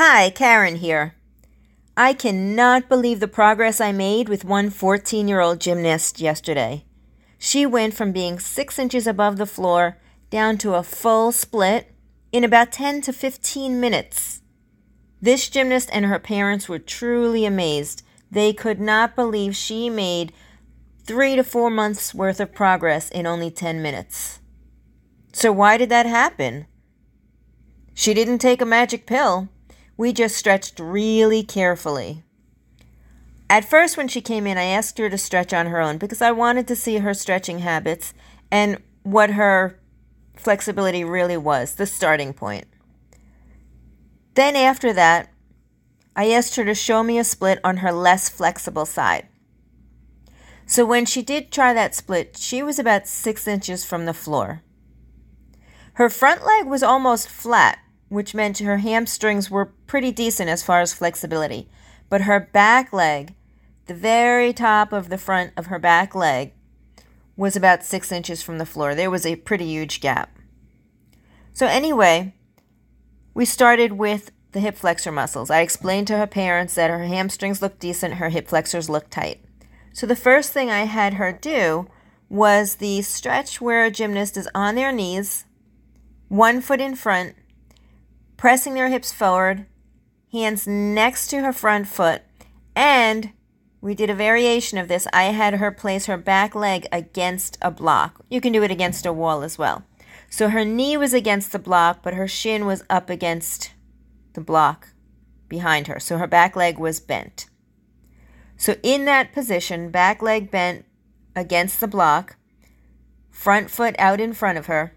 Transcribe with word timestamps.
Hi, 0.00 0.30
Karen 0.30 0.76
here. 0.76 1.16
I 1.96 2.12
cannot 2.12 2.88
believe 2.88 3.18
the 3.18 3.26
progress 3.26 3.80
I 3.80 3.90
made 3.90 4.28
with 4.28 4.44
one 4.44 4.70
14 4.70 5.26
year 5.26 5.40
old 5.40 5.58
gymnast 5.60 6.20
yesterday. 6.20 6.84
She 7.36 7.66
went 7.66 7.94
from 7.94 8.12
being 8.12 8.38
six 8.38 8.78
inches 8.78 9.08
above 9.08 9.38
the 9.38 9.44
floor 9.44 9.98
down 10.30 10.56
to 10.58 10.74
a 10.74 10.84
full 10.84 11.32
split 11.32 11.92
in 12.30 12.44
about 12.44 12.70
10 12.70 13.00
to 13.02 13.12
15 13.12 13.80
minutes. 13.80 14.40
This 15.20 15.48
gymnast 15.48 15.90
and 15.92 16.04
her 16.04 16.20
parents 16.20 16.68
were 16.68 16.78
truly 16.78 17.44
amazed. 17.44 18.04
They 18.30 18.52
could 18.52 18.78
not 18.78 19.16
believe 19.16 19.56
she 19.56 19.90
made 19.90 20.32
three 21.02 21.34
to 21.34 21.42
four 21.42 21.70
months 21.70 22.14
worth 22.14 22.38
of 22.38 22.54
progress 22.54 23.10
in 23.10 23.26
only 23.26 23.50
10 23.50 23.82
minutes. 23.82 24.38
So, 25.32 25.50
why 25.50 25.76
did 25.76 25.88
that 25.88 26.06
happen? 26.06 26.68
She 27.94 28.14
didn't 28.14 28.38
take 28.38 28.62
a 28.62 28.64
magic 28.64 29.04
pill. 29.04 29.48
We 29.98 30.12
just 30.12 30.36
stretched 30.36 30.78
really 30.78 31.42
carefully. 31.42 32.22
At 33.50 33.68
first, 33.68 33.96
when 33.96 34.06
she 34.06 34.20
came 34.20 34.46
in, 34.46 34.56
I 34.56 34.62
asked 34.64 34.96
her 34.98 35.10
to 35.10 35.18
stretch 35.18 35.52
on 35.52 35.66
her 35.66 35.80
own 35.80 35.98
because 35.98 36.22
I 36.22 36.30
wanted 36.30 36.68
to 36.68 36.76
see 36.76 36.98
her 36.98 37.12
stretching 37.12 37.58
habits 37.58 38.14
and 38.50 38.80
what 39.02 39.30
her 39.30 39.80
flexibility 40.36 41.02
really 41.02 41.36
was, 41.36 41.74
the 41.74 41.84
starting 41.84 42.32
point. 42.32 42.66
Then, 44.34 44.54
after 44.54 44.92
that, 44.92 45.30
I 46.14 46.30
asked 46.30 46.54
her 46.54 46.64
to 46.64 46.74
show 46.74 47.02
me 47.02 47.18
a 47.18 47.24
split 47.24 47.58
on 47.64 47.78
her 47.78 47.90
less 47.90 48.28
flexible 48.28 48.86
side. 48.86 49.26
So, 50.64 50.86
when 50.86 51.06
she 51.06 51.22
did 51.22 51.50
try 51.50 51.74
that 51.74 51.96
split, 51.96 52.36
she 52.38 52.62
was 52.62 52.78
about 52.78 53.08
six 53.08 53.48
inches 53.48 53.84
from 53.84 54.04
the 54.04 54.14
floor. 54.14 54.62
Her 55.94 56.08
front 56.08 56.44
leg 56.46 56.66
was 56.66 56.84
almost 56.84 57.28
flat, 57.28 57.78
which 58.08 58.34
meant 58.34 58.58
her 58.58 58.78
hamstrings 58.78 59.50
were 59.50 59.72
pretty 59.86 60.10
decent 60.10 60.48
as 60.48 60.62
far 60.62 60.80
as 60.80 60.94
flexibility. 60.94 61.68
But 62.08 62.22
her 62.22 62.40
back 62.52 62.92
leg, 62.92 63.34
the 63.86 63.94
very 63.94 64.52
top 64.52 64.92
of 64.92 65.08
the 65.08 65.18
front 65.18 65.52
of 65.56 65.66
her 65.66 65.78
back 65.78 66.14
leg, 66.14 66.52
was 67.36 67.54
about 67.54 67.84
six 67.84 68.10
inches 68.10 68.42
from 68.42 68.58
the 68.58 68.66
floor. 68.66 68.94
There 68.94 69.10
was 69.10 69.24
a 69.24 69.36
pretty 69.36 69.66
huge 69.66 70.00
gap. 70.00 70.36
So, 71.52 71.66
anyway, 71.66 72.34
we 73.34 73.44
started 73.44 73.92
with 73.92 74.32
the 74.52 74.60
hip 74.60 74.76
flexor 74.76 75.12
muscles. 75.12 75.50
I 75.50 75.60
explained 75.60 76.06
to 76.08 76.16
her 76.18 76.26
parents 76.26 76.74
that 76.74 76.90
her 76.90 77.04
hamstrings 77.04 77.62
looked 77.62 77.78
decent, 77.78 78.14
her 78.14 78.30
hip 78.30 78.48
flexors 78.48 78.88
looked 78.88 79.10
tight. 79.10 79.40
So, 79.92 80.06
the 80.06 80.16
first 80.16 80.52
thing 80.52 80.70
I 80.70 80.84
had 80.84 81.14
her 81.14 81.32
do 81.32 81.88
was 82.28 82.76
the 82.76 83.02
stretch 83.02 83.60
where 83.60 83.84
a 83.84 83.90
gymnast 83.90 84.36
is 84.36 84.48
on 84.54 84.74
their 84.74 84.92
knees, 84.92 85.44
one 86.28 86.60
foot 86.60 86.80
in 86.80 86.94
front, 86.94 87.34
pressing 88.38 88.72
their 88.72 88.88
hips 88.88 89.12
forward, 89.12 89.66
hands 90.32 90.66
next 90.66 91.28
to 91.28 91.40
her 91.40 91.52
front 91.52 91.86
foot, 91.86 92.22
and 92.74 93.32
we 93.82 93.94
did 93.94 94.08
a 94.08 94.14
variation 94.14 94.78
of 94.78 94.88
this. 94.88 95.06
I 95.12 95.24
had 95.24 95.54
her 95.54 95.70
place 95.70 96.06
her 96.06 96.16
back 96.16 96.54
leg 96.54 96.86
against 96.90 97.58
a 97.60 97.70
block. 97.70 98.24
You 98.30 98.40
can 98.40 98.52
do 98.52 98.62
it 98.62 98.70
against 98.70 99.04
a 99.04 99.12
wall 99.12 99.42
as 99.42 99.58
well. 99.58 99.84
So 100.30 100.48
her 100.48 100.64
knee 100.64 100.96
was 100.96 101.12
against 101.12 101.52
the 101.52 101.58
block, 101.58 102.02
but 102.02 102.14
her 102.14 102.26
shin 102.26 102.64
was 102.64 102.84
up 102.88 103.10
against 103.10 103.72
the 104.32 104.40
block 104.40 104.88
behind 105.48 105.86
her. 105.86 106.00
So 106.00 106.18
her 106.18 106.26
back 106.26 106.56
leg 106.56 106.78
was 106.78 107.00
bent. 107.00 107.46
So 108.56 108.76
in 108.82 109.04
that 109.04 109.32
position, 109.32 109.90
back 109.90 110.22
leg 110.22 110.50
bent 110.50 110.84
against 111.34 111.80
the 111.80 111.88
block, 111.88 112.36
front 113.30 113.70
foot 113.70 113.94
out 113.98 114.20
in 114.20 114.32
front 114.32 114.58
of 114.58 114.66
her, 114.66 114.94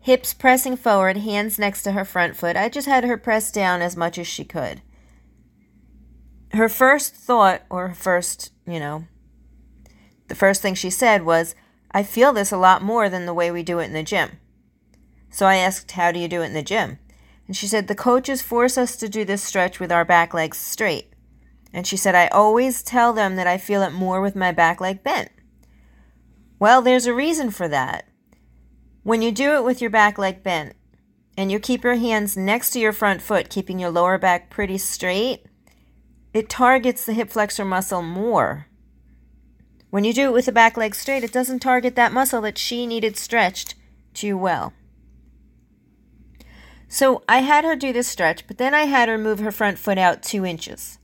hips 0.00 0.34
pressing 0.34 0.76
forward, 0.76 1.18
hands 1.18 1.58
next 1.58 1.82
to 1.82 1.92
her 1.92 2.04
front 2.04 2.36
foot. 2.36 2.56
I 2.56 2.68
just 2.68 2.88
had 2.88 3.04
her 3.04 3.16
press 3.16 3.52
down 3.52 3.82
as 3.82 3.96
much 3.96 4.18
as 4.18 4.26
she 4.26 4.44
could. 4.44 4.82
Her 6.52 6.68
first 6.68 7.14
thought, 7.14 7.62
or 7.70 7.94
first, 7.94 8.52
you 8.66 8.80
know, 8.80 9.04
the 10.28 10.34
first 10.34 10.62
thing 10.62 10.74
she 10.74 10.90
said 10.90 11.24
was, 11.24 11.54
I 11.92 12.02
feel 12.02 12.32
this 12.32 12.52
a 12.52 12.56
lot 12.56 12.82
more 12.82 13.08
than 13.08 13.26
the 13.26 13.34
way 13.34 13.50
we 13.50 13.62
do 13.62 13.78
it 13.78 13.84
in 13.84 13.92
the 13.92 14.02
gym. 14.02 14.38
So 15.28 15.46
I 15.46 15.56
asked, 15.56 15.90
How 15.92 16.12
do 16.12 16.18
you 16.18 16.28
do 16.28 16.42
it 16.42 16.46
in 16.46 16.54
the 16.54 16.62
gym? 16.62 16.98
And 17.46 17.56
she 17.56 17.66
said, 17.66 17.86
The 17.88 17.94
coaches 17.94 18.42
force 18.42 18.78
us 18.78 18.96
to 18.96 19.08
do 19.08 19.24
this 19.24 19.42
stretch 19.42 19.80
with 19.80 19.92
our 19.92 20.04
back 20.04 20.34
legs 20.34 20.58
straight. 20.58 21.12
And 21.72 21.86
she 21.86 21.96
said, 21.96 22.14
I 22.14 22.26
always 22.28 22.82
tell 22.82 23.12
them 23.12 23.36
that 23.36 23.46
I 23.46 23.58
feel 23.58 23.82
it 23.82 23.92
more 23.92 24.20
with 24.20 24.34
my 24.34 24.50
back 24.50 24.80
leg 24.80 25.02
bent. 25.02 25.30
Well, 26.58 26.82
there's 26.82 27.06
a 27.06 27.14
reason 27.14 27.50
for 27.50 27.68
that. 27.68 28.06
When 29.02 29.22
you 29.22 29.32
do 29.32 29.54
it 29.54 29.64
with 29.64 29.80
your 29.80 29.90
back 29.90 30.18
leg 30.18 30.42
bent 30.42 30.76
and 31.36 31.50
you 31.50 31.58
keep 31.58 31.82
your 31.82 31.94
hands 31.94 32.36
next 32.36 32.70
to 32.70 32.78
your 32.78 32.92
front 32.92 33.22
foot, 33.22 33.48
keeping 33.48 33.78
your 33.78 33.90
lower 33.90 34.18
back 34.18 34.50
pretty 34.50 34.76
straight, 34.76 35.46
it 36.34 36.48
targets 36.48 37.04
the 37.04 37.14
hip 37.14 37.30
flexor 37.30 37.64
muscle 37.64 38.02
more. 38.02 38.66
When 39.88 40.04
you 40.04 40.12
do 40.12 40.28
it 40.28 40.32
with 40.32 40.46
the 40.46 40.52
back 40.52 40.76
leg 40.76 40.94
straight, 40.94 41.24
it 41.24 41.32
doesn't 41.32 41.60
target 41.60 41.96
that 41.96 42.12
muscle 42.12 42.42
that 42.42 42.58
she 42.58 42.86
needed 42.86 43.16
stretched 43.16 43.74
too 44.14 44.36
well. 44.36 44.72
So 46.86 47.22
I 47.28 47.38
had 47.38 47.64
her 47.64 47.74
do 47.74 47.92
this 47.92 48.06
stretch, 48.06 48.46
but 48.46 48.58
then 48.58 48.74
I 48.74 48.82
had 48.82 49.08
her 49.08 49.18
move 49.18 49.38
her 49.38 49.50
front 49.50 49.78
foot 49.78 49.98
out 49.98 50.22
two 50.22 50.44
inches. 50.44 50.99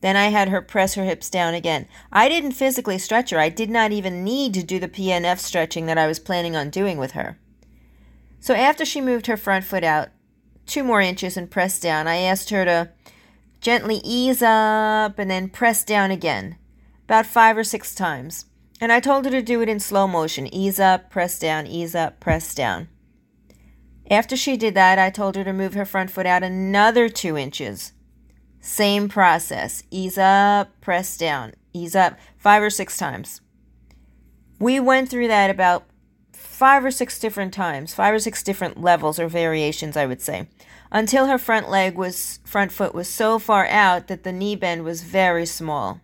Then 0.00 0.16
I 0.16 0.28
had 0.28 0.48
her 0.48 0.62
press 0.62 0.94
her 0.94 1.04
hips 1.04 1.28
down 1.28 1.54
again. 1.54 1.86
I 2.10 2.28
didn't 2.28 2.52
physically 2.52 2.98
stretch 2.98 3.30
her. 3.30 3.38
I 3.38 3.50
did 3.50 3.68
not 3.68 3.92
even 3.92 4.24
need 4.24 4.54
to 4.54 4.62
do 4.62 4.78
the 4.78 4.88
PNF 4.88 5.38
stretching 5.38 5.86
that 5.86 5.98
I 5.98 6.06
was 6.06 6.18
planning 6.18 6.56
on 6.56 6.70
doing 6.70 6.96
with 6.96 7.12
her. 7.12 7.38
So 8.38 8.54
after 8.54 8.86
she 8.86 9.02
moved 9.02 9.26
her 9.26 9.36
front 9.36 9.64
foot 9.64 9.84
out 9.84 10.08
two 10.64 10.82
more 10.82 11.02
inches 11.02 11.36
and 11.36 11.50
pressed 11.50 11.82
down, 11.82 12.06
I 12.06 12.16
asked 12.16 12.48
her 12.50 12.64
to 12.64 12.90
gently 13.60 14.00
ease 14.02 14.40
up 14.40 15.18
and 15.18 15.30
then 15.30 15.50
press 15.50 15.84
down 15.84 16.10
again, 16.10 16.56
about 17.04 17.26
five 17.26 17.58
or 17.58 17.64
six 17.64 17.94
times. 17.94 18.46
And 18.80 18.90
I 18.90 19.00
told 19.00 19.26
her 19.26 19.30
to 19.30 19.42
do 19.42 19.60
it 19.60 19.68
in 19.68 19.80
slow 19.80 20.08
motion 20.08 20.52
ease 20.54 20.80
up, 20.80 21.10
press 21.10 21.38
down, 21.38 21.66
ease 21.66 21.94
up, 21.94 22.18
press 22.20 22.54
down. 22.54 22.88
After 24.10 24.36
she 24.36 24.56
did 24.56 24.74
that, 24.74 24.98
I 24.98 25.10
told 25.10 25.36
her 25.36 25.44
to 25.44 25.52
move 25.52 25.74
her 25.74 25.84
front 25.84 26.10
foot 26.10 26.24
out 26.24 26.42
another 26.42 27.10
two 27.10 27.36
inches 27.36 27.92
same 28.60 29.08
process. 29.08 29.82
Ease 29.90 30.18
up, 30.18 30.80
press 30.80 31.16
down, 31.16 31.54
ease 31.72 31.96
up, 31.96 32.18
five 32.36 32.62
or 32.62 32.70
six 32.70 32.96
times. 32.96 33.40
We 34.58 34.78
went 34.78 35.08
through 35.08 35.28
that 35.28 35.50
about 35.50 35.86
five 36.32 36.84
or 36.84 36.90
six 36.90 37.18
different 37.18 37.54
times, 37.54 37.94
five 37.94 38.14
or 38.14 38.18
six 38.18 38.42
different 38.42 38.80
levels 38.80 39.18
or 39.18 39.28
variations, 39.28 39.96
I 39.96 40.04
would 40.04 40.20
say, 40.20 40.46
until 40.92 41.26
her 41.26 41.38
front 41.38 41.70
leg 41.70 41.96
was, 41.96 42.40
front 42.44 42.70
foot 42.70 42.94
was 42.94 43.08
so 43.08 43.38
far 43.38 43.66
out 43.66 44.08
that 44.08 44.24
the 44.24 44.32
knee 44.32 44.56
bend 44.56 44.84
was 44.84 45.02
very 45.02 45.46
small. 45.46 46.00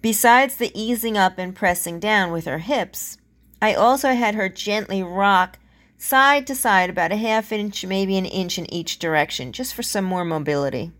Besides 0.00 0.56
the 0.56 0.72
easing 0.80 1.18
up 1.18 1.38
and 1.38 1.54
pressing 1.54 2.00
down 2.00 2.32
with 2.32 2.46
her 2.46 2.58
hips, 2.58 3.18
I 3.60 3.74
also 3.74 4.14
had 4.14 4.34
her 4.34 4.48
gently 4.48 5.02
rock 5.02 5.58
side 5.98 6.46
to 6.46 6.54
side 6.54 6.88
about 6.88 7.12
a 7.12 7.16
half 7.16 7.50
inch, 7.52 7.84
maybe 7.84 8.16
an 8.16 8.24
inch 8.24 8.58
in 8.58 8.72
each 8.72 8.98
direction, 8.98 9.52
just 9.52 9.74
for 9.74 9.82
some 9.82 10.04
more 10.04 10.24
mobility. 10.24 10.92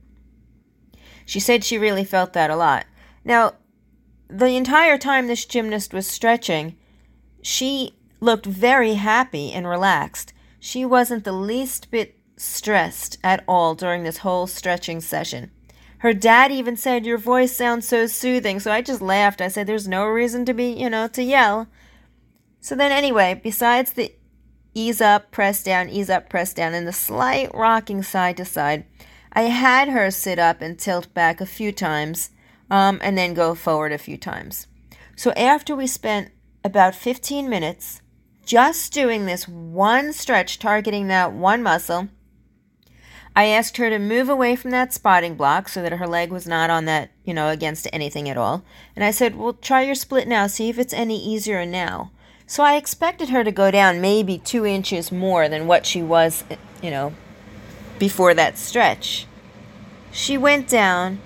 She 1.29 1.41
said 1.41 1.63
she 1.63 1.77
really 1.77 2.05
felt 2.05 2.33
that 2.33 2.49
a 2.49 2.57
lot. 2.57 2.87
Now, 3.23 3.53
the 4.29 4.57
entire 4.57 4.97
time 4.97 5.27
this 5.27 5.45
gymnast 5.45 5.93
was 5.93 6.07
stretching, 6.07 6.75
she 7.43 7.99
looked 8.19 8.47
very 8.47 8.95
happy 8.95 9.53
and 9.53 9.69
relaxed. 9.69 10.33
She 10.59 10.87
wasn't 10.87 11.25
the 11.25 11.33
least 11.33 11.91
bit 11.91 12.17
stressed 12.39 13.19
at 13.23 13.45
all 13.47 13.75
during 13.75 14.05
this 14.05 14.19
whole 14.19 14.47
stretching 14.47 15.03
session. 15.03 15.51
Her 15.99 16.15
dad 16.15 16.51
even 16.51 16.79
said, 16.79 17.05
Your 17.05 17.19
voice 17.19 17.55
sounds 17.55 17.87
so 17.87 18.07
soothing. 18.07 18.59
So 18.59 18.73
I 18.73 18.81
just 18.81 19.03
laughed. 19.03 19.43
I 19.43 19.49
said, 19.49 19.67
There's 19.67 19.87
no 19.87 20.07
reason 20.07 20.47
to 20.47 20.55
be, 20.55 20.71
you 20.71 20.89
know, 20.89 21.09
to 21.09 21.23
yell. 21.23 21.69
So 22.59 22.75
then, 22.75 22.91
anyway, 22.91 23.39
besides 23.45 23.93
the 23.93 24.15
ease 24.73 25.03
up, 25.03 25.31
press 25.31 25.63
down, 25.63 25.91
ease 25.91 26.09
up, 26.09 26.31
press 26.31 26.55
down, 26.55 26.73
and 26.73 26.87
the 26.87 26.93
slight 26.93 27.51
rocking 27.53 28.03
side 28.03 28.39
to 28.39 28.47
side, 28.47 28.87
I 29.39 29.43
had 29.43 29.91
her 29.91 30.11
sit 30.11 30.41
up 30.41 30.61
and 30.61 30.77
tilt 30.77 31.15
back 31.15 31.41
a 31.41 31.47
few 31.47 31.71
times 31.71 32.31
um, 32.73 32.99
and 33.01 33.17
then 33.17 33.35
go 33.35 33.55
forward 33.55 33.93
a 33.93 33.97
few 33.97 34.17
times. 34.17 34.67
So 35.15 35.31
after 35.35 35.77
we 35.77 35.87
spent 35.87 36.33
about 36.65 36.97
15 36.97 37.49
minutes 37.49 38.03
just 38.45 38.93
doing 38.93 39.27
this 39.27 39.47
one 39.47 40.13
stretch, 40.13 40.59
targeting 40.59 41.07
that 41.07 41.33
one 41.33 41.63
muscle, 41.63 42.09
I 43.37 43.45
asked 43.45 43.77
her 43.77 43.89
to 43.89 44.01
move 44.01 44.29
away 44.29 44.57
from 44.57 44.73
that 44.73 44.93
spotting 44.93 45.37
block 45.37 45.69
so 45.69 45.83
that 45.83 45.93
her 45.93 46.09
leg 46.09 46.33
was 46.33 46.49
not 46.49 46.69
on 46.69 46.87
that, 46.87 47.13
you 47.23 47.33
know, 47.33 47.51
against 47.51 47.87
anything 47.93 48.29
at 48.29 48.37
all. 48.37 48.65
And 48.97 49.05
I 49.05 49.13
said, 49.13 49.37
Well, 49.37 49.53
try 49.53 49.83
your 49.83 49.95
split 49.95 50.27
now, 50.27 50.49
see 50.49 50.69
if 50.69 50.81
it's 50.81 50.93
any 50.93 51.17
easier 51.17 51.65
now. 51.65 52.11
So 52.49 52.65
I 52.65 52.75
expected 52.75 53.29
her 53.29 53.45
to 53.45 53.53
go 53.53 53.71
down 53.71 54.01
maybe 54.01 54.39
two 54.39 54.67
inches 54.67 55.13
more 55.13 55.49
than 55.49 55.69
what 55.69 55.87
she 55.87 56.03
was, 56.03 56.43
you 56.83 56.91
know, 56.91 57.13
before 57.99 58.35
that 58.35 58.59
stretch. 58.59 59.27
She 60.11 60.37
went 60.37 60.69
down. 60.69 61.21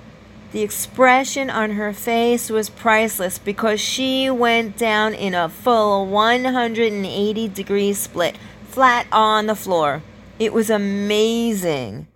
The 0.52 0.62
expression 0.62 1.48
on 1.48 1.72
her 1.72 1.94
face 1.94 2.50
was 2.50 2.69
priceless 2.69 3.38
because 3.38 3.80
she 3.80 4.28
went 4.28 4.76
down 4.76 5.14
in 5.14 5.34
a 5.34 5.48
full 5.48 6.06
180 6.06 7.48
degree 7.48 7.94
split, 7.94 8.36
flat 8.69 9.06
on 9.10 9.46
the 9.46 9.54
floor. 9.54 10.02
It 10.38 10.52
was 10.52 10.69
amazing. 10.69 12.06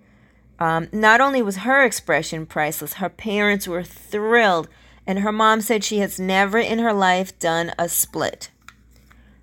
Um, 0.58 0.88
not 0.92 1.20
only 1.20 1.42
was 1.42 1.58
her 1.58 1.84
expression 1.84 2.46
priceless, 2.46 2.94
her 2.94 3.08
parents 3.08 3.68
were 3.68 3.82
thrilled, 3.82 4.68
and 5.06 5.20
her 5.20 5.32
mom 5.32 5.60
said 5.60 5.84
she 5.84 5.98
has 5.98 6.18
never 6.18 6.58
in 6.58 6.78
her 6.78 6.92
life 6.92 7.38
done 7.38 7.72
a 7.78 7.88
split. 7.88 8.50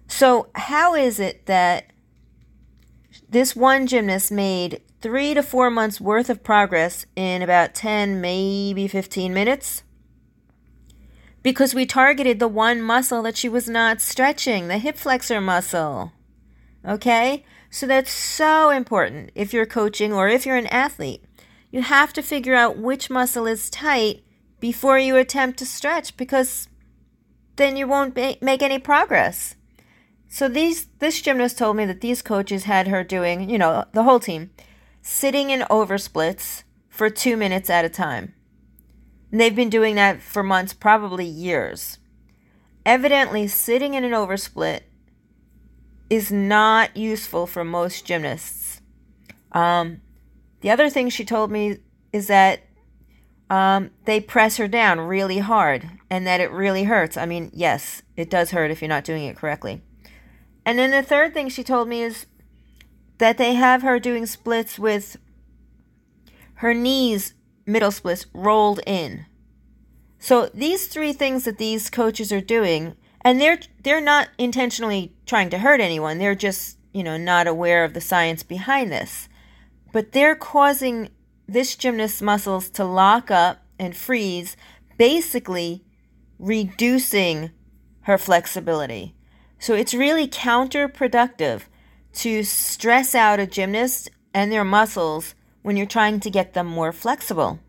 So, 0.08 0.50
how 0.54 0.96
is 0.96 1.20
it 1.20 1.46
that 1.46 1.86
this 3.30 3.56
one 3.56 3.88
gymnast 3.88 4.32
made 4.32 4.82
three 5.04 5.34
to 5.34 5.44
four 5.44 5.70
months 5.70 6.00
worth 6.00 6.30
of 6.30 6.44
progress 6.44 7.06
in 7.14 7.42
about 7.42 7.76
10, 7.76 8.22
maybe 8.22 8.88
15 8.88 9.34
minutes? 9.34 9.84
Because 11.44 11.76
we 11.76 11.86
targeted 11.86 12.40
the 12.40 12.48
one 12.48 12.82
muscle 12.82 13.22
that 13.24 13.36
she 13.36 13.50
was 13.50 13.68
not 13.68 14.00
stretching, 14.00 14.70
the 14.70 14.78
hip 14.78 14.96
flexor 14.96 15.42
muscle. 15.42 16.14
Okay? 16.88 17.44
So 17.70 17.86
that's 17.86 18.12
so 18.12 18.70
important 18.70 19.32
if 19.36 19.52
you're 19.52 19.66
coaching 19.66 20.14
or 20.14 20.30
if 20.30 20.46
you're 20.46 20.56
an 20.56 20.68
athlete. 20.68 21.24
You 21.70 21.82
have 21.82 22.14
to 22.14 22.22
figure 22.22 22.56
out 22.56 22.78
which 22.78 23.10
muscle 23.10 23.46
is 23.46 23.70
tight 23.70 24.24
before 24.62 24.98
you 24.98 25.18
attempt 25.18 25.60
to 25.60 25.66
stretch 25.66 26.16
because 26.16 26.70
then 27.58 27.76
you 27.76 27.88
won't 27.88 28.16
make 28.16 28.62
any 28.62 28.80
progress. 28.80 29.56
So 30.30 30.48
these 30.48 30.88
this 31.00 31.22
gymnast 31.22 31.58
told 31.58 31.76
me 31.76 31.86
that 31.86 32.02
these 32.02 32.22
coaches 32.22 32.64
had 32.64 32.88
her 32.88 33.04
doing, 33.04 33.50
you 33.50 33.58
know, 33.58 33.86
the 33.92 34.04
whole 34.04 34.20
team 34.20 34.52
sitting 35.04 35.52
in 35.52 35.60
oversplits 35.70 36.64
for 36.90 37.10
2 37.10 37.38
minutes 37.38 37.70
at 37.70 37.86
a 37.86 37.90
time. 37.90 38.34
And 39.32 39.40
they've 39.40 39.56
been 39.56 39.70
doing 39.70 39.96
that 39.96 40.22
for 40.22 40.42
months, 40.42 40.74
probably 40.74 41.26
years. 41.26 42.00
Evidently, 42.86 43.48
sitting 43.48 43.94
in 43.94 44.04
an 44.04 44.12
oversplit 44.12 44.82
is 46.10 46.32
not 46.32 46.96
useful 46.96 47.46
for 47.46 47.64
most 47.64 48.06
gymnasts. 48.06 48.82
Um, 49.52 50.02
the 50.62 50.72
other 50.72 50.90
thing 50.90 51.10
she 51.10 51.26
told 51.26 51.52
me 51.52 51.78
is 52.12 52.28
that 52.28 52.62
um, 53.50 53.92
they 54.06 54.20
press 54.20 54.58
her 54.58 54.68
down 54.68 55.00
really 55.00 55.40
hard 55.40 55.90
and 56.10 56.26
that 56.26 56.40
it 56.40 56.52
really 56.52 56.86
hurts. 56.86 57.18
I 57.18 57.26
mean, 57.26 57.52
yes, 57.54 58.02
it 58.16 58.30
does 58.30 58.52
hurt 58.52 58.72
if 58.72 58.82
you're 58.82 58.90
not 58.90 59.04
doing 59.04 59.26
it 59.26 59.36
correctly. 59.36 59.82
And 60.66 60.80
then 60.80 60.92
the 60.92 61.04
third 61.04 61.34
thing 61.34 61.50
she 61.50 61.64
told 61.64 61.88
me 61.88 62.02
is 62.02 62.26
that 63.24 63.38
they 63.38 63.54
have 63.54 63.84
her 63.84 64.00
doing 64.00 64.26
splits 64.26 64.78
with 64.78 65.16
her 66.56 66.74
knees, 66.74 67.34
middle 67.66 67.90
splits, 67.90 68.26
rolled 68.34 68.82
in. 68.86 69.26
So 70.20 70.48
these 70.48 70.88
three 70.88 71.14
things 71.14 71.46
that 71.46 71.58
these 71.58 71.90
coaches 71.90 72.34
are 72.34 72.42
doing 72.42 72.98
and 73.22 73.40
they're 73.40 73.60
they're 73.82 74.02
not 74.02 74.28
intentionally 74.38 75.14
trying 75.26 75.50
to 75.52 75.60
hurt 75.60 75.80
anyone. 75.80 76.18
They're 76.18 76.36
just 76.36 76.78
you 76.92 77.02
know 77.02 77.16
not 77.16 77.48
aware 77.48 77.86
of 77.86 77.94
the 77.94 78.02
science 78.02 78.44
behind 78.44 78.92
this. 78.92 79.30
But 79.94 80.12
they're 80.12 80.36
causing 80.36 81.08
this 81.48 81.78
gymnast's 81.78 82.22
muscles 82.22 82.70
to 82.72 82.84
lock 82.84 83.32
up 83.32 83.64
and 83.80 83.96
freeze 83.96 84.58
basically 84.98 85.86
reducing 86.40 87.52
her 88.02 88.18
flexibility. 88.18 89.16
So 89.60 89.76
it's 89.76 89.94
really 89.94 90.28
counterproductive 90.28 91.68
to 92.14 92.44
stress 92.44 93.16
out 93.16 93.40
a 93.40 93.48
gymnast 93.48 94.10
and 94.34 94.52
their 94.52 94.64
muscles 94.64 95.36
when 95.62 95.78
you're 95.78 95.86
trying 95.86 96.20
to 96.20 96.30
get 96.30 96.54
them 96.54 96.68
more 96.68 96.92
flexible 96.92 97.60